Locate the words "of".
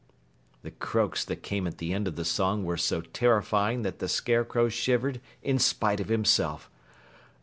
2.07-2.15, 5.99-6.07